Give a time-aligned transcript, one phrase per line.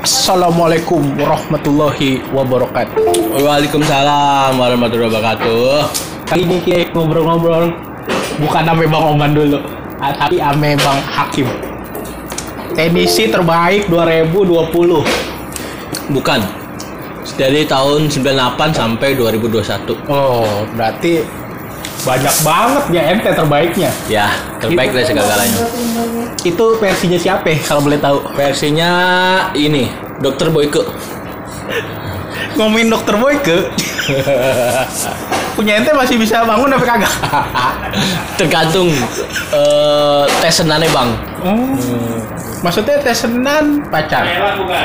[0.00, 3.02] Assalamualaikum warahmatullahi wabarakatuh.
[3.42, 5.90] Waalaikumsalam warahmatullahi wabarakatuh.
[6.30, 7.74] Kali ini kita ngobrol-ngobrol
[8.38, 9.58] bukan ame Bang Oman dulu,
[9.98, 11.50] ah, tapi ame Bang Hakim.
[12.78, 15.02] Tenisi terbaik 2020.
[16.14, 16.40] Bukan.
[17.34, 19.98] Dari tahun 98 sampai 2021.
[20.06, 21.26] Oh, berarti
[22.06, 23.90] banyak banget ya ente terbaiknya.
[24.06, 24.30] Ya,
[24.62, 25.58] terbaik dari segala-galanya.
[26.40, 28.24] Itu versinya siapa ya, kalau boleh tahu?
[28.32, 28.90] Versinya
[29.52, 30.82] ini, Dokter Boyke.
[32.56, 33.58] Ngomongin dokter Boyke.
[35.58, 37.14] Punya ente masih bisa bangun apa kagak?
[38.40, 38.88] Tergantung
[39.52, 41.10] eh tes senannya, Bang.
[41.44, 41.76] Oh.
[42.60, 44.24] Maksudnya tes senan pacar.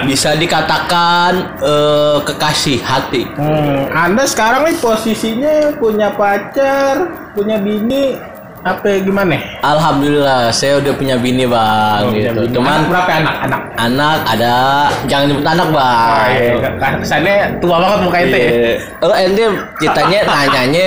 [0.04, 3.24] Bisa dikatakan eh kekasih hati.
[3.40, 8.20] Hmm, Anda sekarang nih posisinya punya pacar, punya bini,
[8.66, 9.38] apa gimana?
[9.62, 12.10] Alhamdulillah, saya udah punya bini, Bang.
[12.10, 12.34] Oh, gitu.
[12.34, 12.50] bini.
[12.50, 13.36] Cuman Anak berapa anak?
[13.46, 13.62] Anak.
[13.78, 14.54] anak ada
[15.06, 16.10] jangan nyebut anak, Bang.
[16.10, 16.54] Oh, iya.
[16.82, 18.40] Kan Kesannya tua banget muka ente.
[18.42, 18.50] ya?
[18.50, 18.74] Iya.
[19.06, 19.44] Oh, ente
[19.78, 20.86] ceritanya nanyanya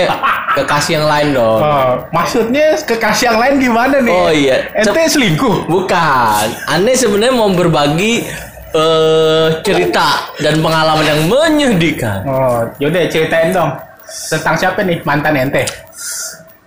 [0.58, 1.61] kekasih yang lain dong.
[1.62, 4.19] Oh, maksudnya kekasih yang lain gimana nih?
[4.19, 4.56] Oh, iya.
[4.75, 5.70] Ente selingkuh.
[5.70, 6.47] Bukan.
[6.66, 8.27] Aneh sebenarnya mau berbagi
[8.69, 12.27] eh cerita dan pengalaman yang menyedihkan.
[12.27, 13.70] Oh, yaudah ceritain dong.
[14.08, 15.62] Tentang siapa nih mantan ente?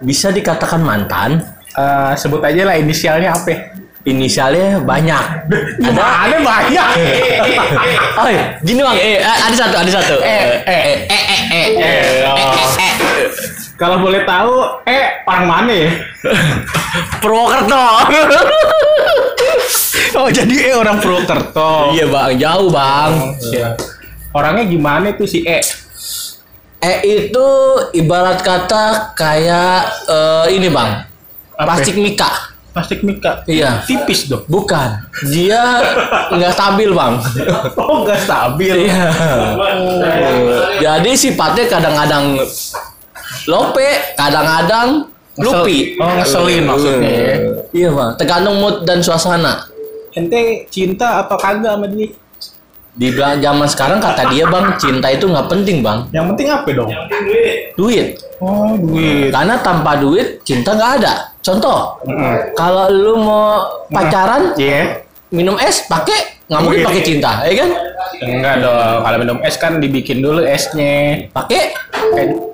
[0.02, 1.38] Bisa dikatakan mantan.
[1.72, 3.78] Eh, sebut aja lah inisialnya apa?
[4.02, 5.24] Inisialnya banyak.
[5.46, 5.58] Ada.
[5.78, 6.90] Gimana banyak?
[8.22, 8.60] Oh, iya.
[8.62, 8.98] gini bang.
[9.00, 10.16] Eh, eh, ada satu, ada satu.
[10.22, 10.62] Eh, eh.
[10.68, 12.36] eh, eh, eh, eh, Eh, oh.
[12.38, 12.94] eh, eh.
[13.80, 15.90] Kalau boleh tahu, eh orang mana ya?
[17.24, 17.86] Purwokerto.
[20.22, 21.96] Oh, jadi eh orang Purwokerto.
[21.98, 23.12] Iya bang, jauh bang.
[23.42, 23.74] Siap.
[24.38, 25.42] Orangnya gimana tuh si
[26.82, 26.90] E?
[26.90, 26.98] Eh
[27.30, 27.48] itu
[27.94, 31.06] ibarat kata kayak eh, ini bang,
[31.54, 31.78] Apa?
[31.78, 32.50] plastik mika.
[32.74, 33.46] Plastik mika.
[33.46, 33.86] Iya.
[33.86, 34.48] Tipis dong.
[34.50, 34.98] Bukan,
[35.30, 35.62] dia
[36.34, 37.14] nggak stabil bang.
[37.78, 38.90] Oh, nggak stabil.
[38.90, 39.06] Iya.
[40.82, 42.40] Jadi sifatnya kadang-kadang
[43.46, 45.06] lope, kadang-kadang
[45.38, 46.00] lupi.
[46.02, 47.12] Oh, ngeselin maksudnya.
[47.12, 47.36] ya.
[47.72, 49.68] Iya bang, tergantung mood dan suasana.
[50.12, 52.12] Ente cinta apa kagak sama dia?
[52.92, 56.90] Di zaman sekarang kata dia bang, cinta itu nggak penting bang, Yang penting apa dong?
[57.74, 58.08] duit.
[58.38, 59.32] Oh, duit.
[59.32, 61.14] Karena tanpa duit cinta nggak ada.
[61.40, 62.52] Contoh, Mm-mm.
[62.52, 65.02] kalau lu mau pacaran, Iya.
[65.30, 66.88] minum es pakai nggak mungkin Duit.
[66.88, 67.70] pakai cinta, ya kan?
[68.22, 68.98] Enggak dong.
[69.02, 71.26] Kalau minum es kan dibikin dulu esnya.
[71.32, 71.72] Pakai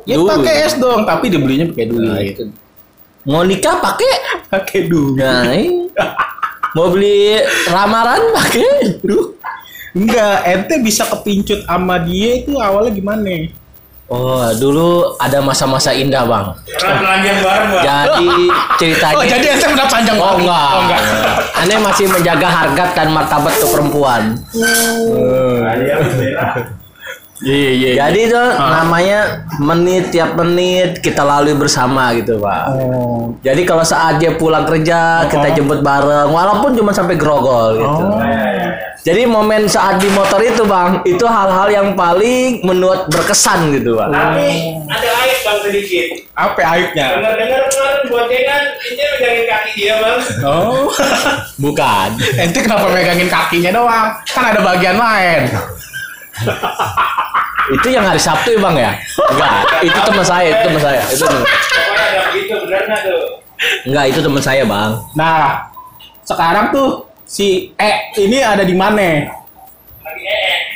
[0.05, 0.29] Ya Duit.
[0.29, 2.05] pakai es dong, tapi dibelinya pakai duit.
[2.05, 2.43] Nah, itu.
[3.25, 4.11] Mau nikah pakai
[4.47, 5.17] Pakai duit.
[5.17, 5.89] Nah, ini.
[6.71, 9.33] mau beli lamaran pakai Duh.
[9.97, 13.49] Enggak, ente bisa kepincut sama dia itu awalnya gimana?
[14.07, 16.55] Oh, dulu ada masa-masa indah, Bang.
[16.79, 17.65] Bareng bang.
[17.83, 18.31] Jadi
[18.79, 20.69] ceritanya Oh, jadi ente udah panjang Oh, enggak.
[20.71, 21.01] Oh, enggak.
[21.65, 24.37] Aneh masih menjaga harkat dan martabat ke perempuan.
[27.37, 27.89] Iya, iya.
[28.01, 32.63] Jadi itu namanya menit tiap menit kita lalui bersama gitu, Pak.
[32.73, 33.37] Oh.
[33.45, 38.03] Jadi kalau saat dia pulang kerja, kita jemput bareng walaupun cuma sampai grogol gitu.
[38.09, 38.17] Oh.
[39.07, 44.11] Jadi momen saat di motor itu, Bang, itu hal-hal yang paling menurut berkesan gitu, Pak.
[44.11, 44.47] Tapi
[44.89, 46.07] ada aib bang sedikit.
[46.35, 47.07] Apa aibnya?
[47.17, 50.19] Dengar-dengar kemarin boncengan, ini megangin kaki dia bang.
[50.43, 50.91] Oh.
[51.63, 52.09] Bukan.
[52.37, 54.07] ente kenapa megangin kakinya doang?
[54.27, 55.41] Kan ada bagian lain.
[57.67, 58.91] itu yang hari Sabtu ya, Bang ya?
[59.31, 61.01] Enggak, itu teman saya, itu teman saya.
[61.09, 61.43] Itu teman.
[61.47, 63.23] Pokoknya ada begitu, benar nggak tuh?
[63.89, 64.91] Enggak, itu teman saya, Bang.
[65.17, 65.65] Nah,
[66.27, 69.27] sekarang tuh si E ini ada di mana?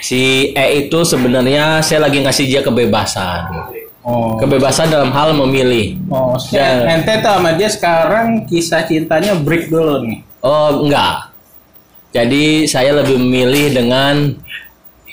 [0.04, 3.72] Si E itu sebenarnya saya lagi ngasih dia kebebasan.
[4.02, 4.34] Oh.
[4.36, 5.94] Kebebasan dalam hal memilih.
[6.10, 6.90] Oh, Ya.
[6.90, 10.26] ente tuh sama dia sekarang kisah cintanya break dulu nih.
[10.42, 11.30] Oh, enggak.
[12.12, 14.36] Jadi saya lebih memilih dengan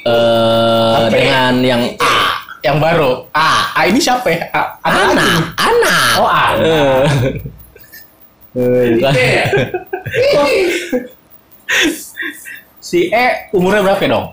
[0.03, 1.09] eh ya?
[1.13, 2.17] dengan yang A.
[2.65, 3.11] Yang baru.
[3.37, 3.51] A.
[3.77, 4.41] A ini siapa ya?
[4.51, 5.37] A, ada lagi nih?
[5.55, 6.11] anak.
[6.17, 6.47] Oh, A.
[8.57, 9.13] Eh, bukan.
[12.79, 14.27] Si E umurnya berapa dong?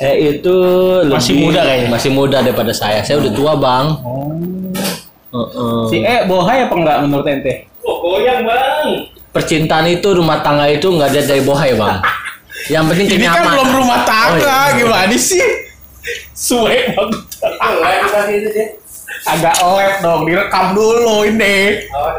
[0.00, 0.56] Eh itu
[1.04, 1.88] lebih, Masih muda kayaknya.
[1.92, 3.04] Masih muda daripada saya.
[3.04, 3.86] Saya udah tua, Bang.
[4.00, 4.32] Oh.
[5.32, 5.80] Heeh.
[5.92, 7.68] Si E bohai apa enggak menurut ente?
[7.82, 8.88] Oh goyang bang.
[9.32, 12.04] Percintaan itu rumah tangga itu nggak ada dari bohai, Bang.
[12.68, 14.76] Yang penting Ini kan belum rumah tangga, Oh, iya.
[14.76, 15.40] gimana sih?
[16.36, 17.20] Suwe banget.
[18.52, 18.68] Sih.
[19.24, 21.88] Agak lab dong, direkam dulu ini.
[21.90, 22.12] Oh.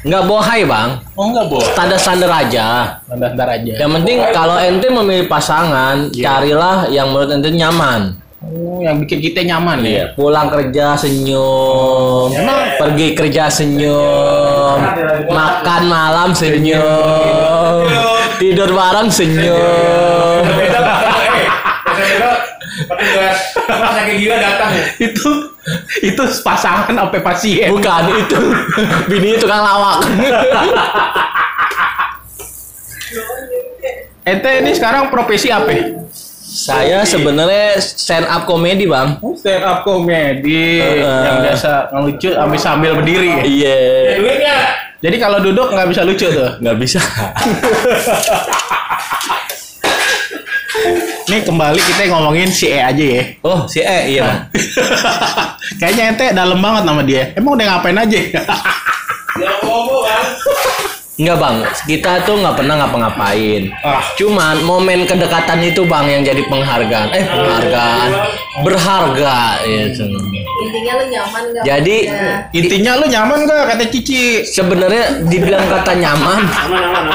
[0.00, 0.96] Nggak bohai, Bang.
[1.12, 1.60] Oh enggak boh.
[1.60, 2.66] Standar-standar aja.
[3.04, 3.72] Bentar aja.
[3.76, 6.24] Yang penting kalau ente memilih pasangan, Iya.
[6.24, 8.16] carilah yang menurut ente nyaman.
[8.40, 9.88] Oh, yang bikin kita nyaman ya.
[9.92, 10.04] Iya.
[10.16, 12.80] Pulang kerja senyum, Emang?
[12.80, 14.80] pergi kerja senyum,
[15.28, 17.84] makan malam senyum.
[18.40, 20.40] Tidur bareng senyum.
[23.70, 24.72] Rumah sakit jiwa datang.
[24.98, 25.30] itu
[26.08, 27.70] itu pasangan apa pasien?
[27.74, 28.40] Bukan itu.
[29.10, 30.06] Bini tukang lawak.
[34.22, 35.98] Ente ini sekarang profesi apa?
[36.50, 39.18] Saya sebenarnya stand up comedy, Bang.
[39.38, 40.98] Stand up comedy Heeh.
[41.02, 43.46] yang biasa ngelucu sambil sambil berdiri.
[43.46, 43.78] Iya.
[44.18, 44.56] Duitnya
[45.00, 46.50] Jadi kalau duduk nggak bisa lucu tuh.
[46.60, 47.00] Nggak bisa.
[51.30, 53.22] Nih kembali kita ngomongin si E aja ya.
[53.46, 54.38] Oh, si E, iya, Bang.
[55.80, 57.32] Kayaknya ente dalam banget sama dia.
[57.32, 58.20] Emang udah ngapain aja?
[59.64, 60.24] ngomong kan.
[61.20, 61.56] Enggak, Bang.
[61.84, 63.62] Kita tuh nggak pernah ngapa-ngapain.
[63.84, 64.00] Ah.
[64.16, 67.08] Cuman momen kedekatan itu, Bang, yang jadi penghargaan.
[67.12, 68.08] Eh, penghargaan.
[68.64, 70.08] Berharga gitu.
[70.60, 71.96] Intinya lu nyaman gak Jadi
[72.52, 74.44] Intinya lu nyaman gak kata Cici?
[74.44, 76.40] sebenarnya dibilang kata nyaman,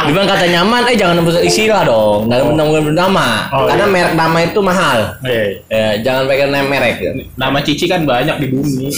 [0.05, 2.27] dibilang kata nyaman, eh jangan nembus istilah dong.
[2.27, 3.27] Jangan nembus nama.
[3.51, 3.93] Oh, Karena iya.
[3.93, 4.99] merek nama itu mahal.
[5.23, 6.95] Eh, Ya, jangan pakai nama merek.
[6.97, 7.11] ya.
[7.35, 8.89] nama Cici kan banyak di bumi.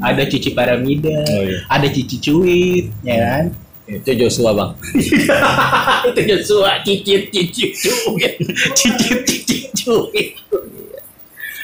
[0.00, 1.58] Ada Cici Paramida, Oh, iya.
[1.68, 3.44] ada Cici Cuit, ya kan?
[3.84, 4.72] Itu Joshua, Bang.
[6.08, 8.34] itu Joshua cicit cicit cuit
[8.72, 10.28] cicit cicit cuit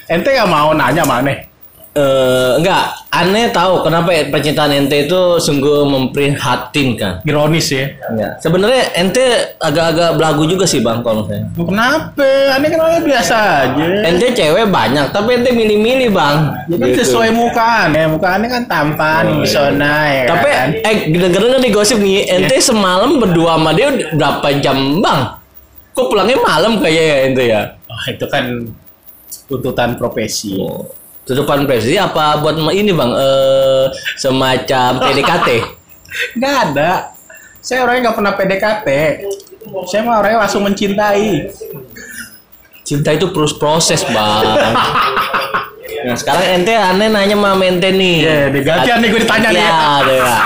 [0.06, 1.34] ente gak mau nanya mana
[1.96, 7.24] Eh, enggak, aneh tahu kenapa percintaan ente itu sungguh memprihatinkan.
[7.24, 8.32] ironis ya Enggak.
[8.38, 9.24] Sebenarnya ente
[9.56, 11.48] agak-agak belagu juga sih bang kalau saya.
[11.56, 16.36] kenapa aneh kan orangnya biasa aja Ente cewek banyak, tapi ente milih-milih bang.
[16.66, 17.00] ya kan Gitu.
[17.02, 20.68] sesuai muka aneh muka aneh kan tampan pesona ya Tapi kan?
[20.76, 25.32] eh denger nih gosip nih, ente semalam berdua sama dia berapa jam bang?
[25.90, 27.62] Kok pulangnya malam kayak ya ente ya?
[27.88, 28.44] Oh, itu kan
[29.48, 30.60] tuntutan profesi
[31.26, 33.10] Tutupan presi apa buat ini bang?
[33.10, 33.84] Eh
[34.14, 35.48] semacam PDKT.
[36.38, 37.12] nggak ada
[37.60, 38.88] saya orangnya nggak pernah PDKT
[39.84, 41.50] saya mah orangnya langsung mencintai
[42.86, 44.46] Cinta itu terus proses bang.
[45.96, 48.22] Nah sekarang ente aneh nanya sama ente nih.
[48.22, 49.58] Iya, digantian nih gue ditanya nih.
[49.58, 50.42] Iya, deh, Pak.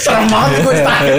[0.00, 1.12] serem banget gue ditanya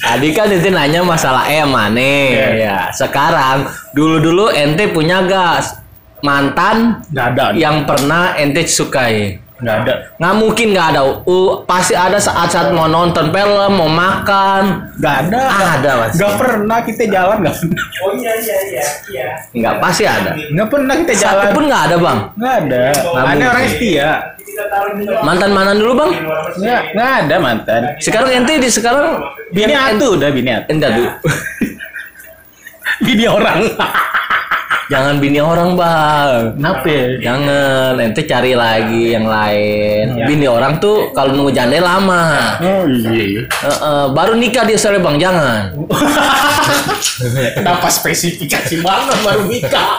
[0.00, 2.48] Tadi kan ente nanya masalah E mana Iya.
[2.56, 2.78] ya.
[2.96, 5.76] Sekarang dulu-dulu ente punya gas
[6.20, 9.38] mantan nggak ada yang pernah ente sukai.
[9.58, 11.02] nggak ada Nggak mungkin nggak ada.
[11.24, 14.86] Uh, pasti ada saat-saat mau nonton film, mau makan.
[14.96, 15.40] nggak ada
[15.74, 16.14] Ada, Mas.
[16.14, 19.28] nggak pernah kita jalan nggak pernah Oh iya iya iya iya.
[19.50, 20.30] Nggak pasti ada.
[20.34, 22.18] nggak pernah kita Satu jalan pun nggak ada bang.
[22.32, 24.10] nggak ada Nggak aneh orangnya setia.
[25.20, 26.10] Mantan mana dulu bang?
[26.56, 29.06] nggak nggak ada mantan Sekarang ente di sekarang
[29.50, 31.10] bini atu udah bini atu Entar dulu.
[33.04, 33.58] bini orang
[34.88, 36.56] Jangan bini orang bang.
[36.56, 37.04] kenapa ya?
[37.20, 40.16] Jangan, ente cari lagi yang lain.
[40.24, 42.56] Bini orang tuh kalau nunggu janda lama.
[42.56, 45.76] oh iya Eh, eh, baru nikah dia sore bang, jangan.
[47.52, 49.92] kenapa spesifikasi banget baru nikah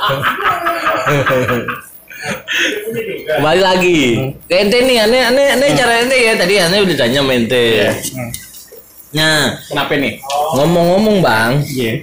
[3.30, 4.00] Kembali lagi.
[4.44, 7.66] Ke ente nih, aneh, aneh, aneh cara ente ya tadi aneh udah tanya sama ente.
[9.10, 10.18] Nah, kenapa nih
[10.54, 11.94] ngomong-ngomong bang, iya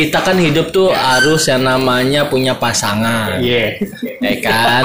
[0.00, 3.76] kita kan hidup tuh harus yang namanya punya pasangan, iya
[4.24, 4.84] ya kan?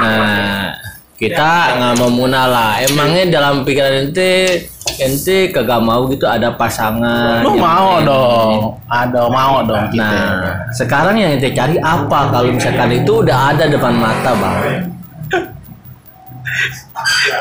[0.00, 0.72] Nah,
[1.20, 2.72] kita nggak mau munah lah.
[2.80, 4.64] Emangnya dalam pikiran ente,
[4.96, 7.44] ente kagak mau gitu ada pasangan.
[7.44, 8.08] lu mau ini.
[8.08, 12.32] dong ada mau dong kita Nah, sekarang yang ente cari apa?
[12.32, 14.56] Kalau misalkan itu udah ada depan mata, bang.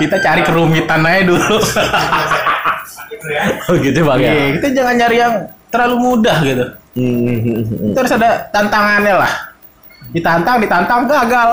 [0.03, 1.57] kita cari kerumitan aja dulu
[3.67, 4.31] Oh gitu bang ya.
[4.31, 5.33] Iya, kita jangan nyari yang
[5.71, 7.91] terlalu mudah gitu Hmm.
[7.91, 9.33] itu harus ada tantangannya lah
[10.09, 11.49] ditantang ditantang gagal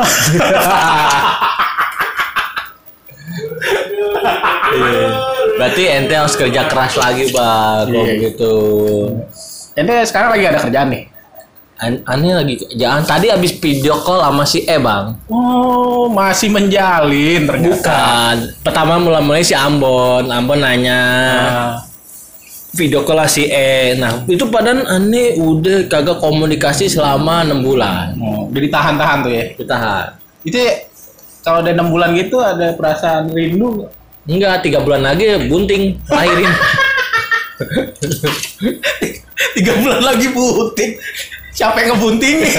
[5.57, 8.03] Berarti ente harus kerja keras lagi bang, Iya.
[8.13, 8.55] begitu.
[9.73, 11.05] ente sekarang lagi ada kerjaan nih
[11.77, 15.13] An- Aneh lagi jangan tadi habis video call sama si E bang.
[15.29, 18.37] oh masih menjalin ternyata Bukan.
[18.65, 21.71] Pertama mulai-mulai si Ambon, Ambon nanya Ah,
[22.77, 23.97] video call lah si E.
[23.97, 28.13] Nah itu padahal aneh udah kagak komunikasi selama enam bulan.
[28.21, 29.75] oh, jadi tahan-tahan tuh ya Kita
[30.45, 30.61] itu
[31.41, 33.91] kalau udah enam bulan gitu ada perasaan rindu nggak?
[34.27, 36.51] enggak tiga bulan lagi bunting lahirin.
[39.57, 40.93] tiga bulan lagi bunting
[41.57, 42.37] siapa yang ngebunting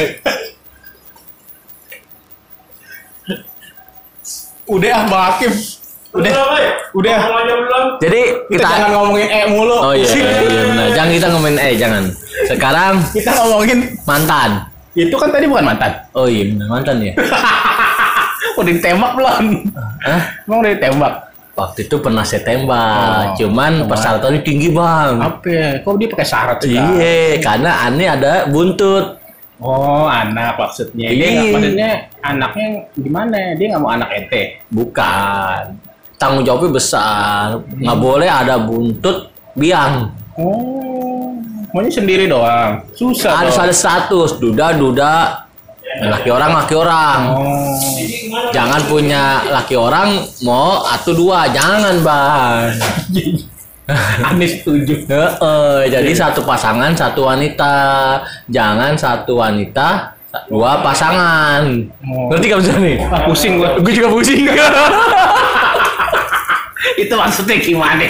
[4.74, 5.54] udah ah Bang Hakim
[6.18, 6.34] udah
[6.94, 7.16] udah.
[7.20, 7.86] Ngomong aja belum.
[8.00, 10.08] Jadi kita kita jangan ngomongin E mulu Oh iya,
[10.46, 10.88] iya benar.
[10.92, 12.04] Jangan kita ngomongin eh jangan.
[12.46, 14.52] Sekarang kita ngomongin mantan.
[14.94, 17.14] itu kan tadi bukan mantan Oh iya benar mantan ya.
[18.58, 19.46] udah ditembak belum
[20.02, 20.22] Hah?
[20.42, 21.14] emang udah ditembak
[21.54, 25.18] waktu itu pernah saya tembak, Oh, cuman persyaratannya tinggi bang.
[25.18, 25.70] Apa ya?
[25.82, 26.94] Kok dia pakai syarat segala?
[26.94, 29.18] Iya, karena aneh ada buntut.
[29.58, 31.10] Oh, anak maksudnya.
[31.10, 31.50] Dia Iya.
[31.50, 31.90] maksudnya
[32.22, 33.38] anaknya gimana?
[33.58, 34.62] Dia nggak mau anak ente.
[34.70, 35.62] Bukan.
[36.18, 37.62] Tanggung jawabnya besar.
[37.72, 40.10] Nggak boleh ada buntut biang.
[40.38, 41.34] Oh,
[41.74, 42.82] maunya sendiri doang.
[42.94, 43.66] Susah Harus dong.
[43.70, 44.30] ada status.
[44.38, 45.14] Duda, duda.
[45.98, 47.20] Laki orang, laki orang.
[47.34, 47.74] Oh,
[48.54, 51.50] Jangan punya laki orang mau atau dua.
[51.50, 52.70] Jangan bang.
[54.28, 55.08] Anies setuju.
[55.08, 57.74] Heeh, jadi satu pasangan, satu wanita.
[58.52, 60.12] Jangan satu wanita,
[60.52, 61.64] dua pasangan.
[62.04, 62.28] Oh.
[62.30, 62.98] Ngerti gak bisa nih?
[63.08, 63.80] Ah, pusing gua.
[63.80, 64.44] Gue juga pusing.
[66.98, 68.10] Itu maksudnya gimana?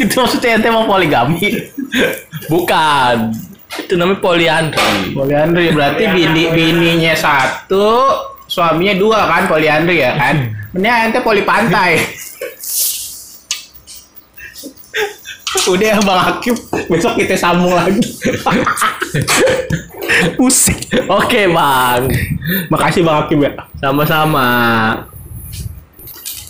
[0.00, 1.70] itu maksudnya ente mau poligami.
[2.50, 3.30] Bukan.
[3.78, 5.14] Itu namanya poliandri.
[5.14, 8.10] Poliandri berarti bini bininya satu,
[8.50, 10.50] suaminya dua kan poliandri ya kan?
[10.74, 12.02] Mending ente poli pantai.
[15.70, 16.54] Udah ya Bang Hakim,
[16.86, 17.98] besok kita sambung lagi.
[20.38, 20.78] Pusing.
[21.10, 22.00] Oke bang,
[22.70, 23.52] Makasih Bang Hakim ya.
[23.82, 24.48] sama-sama.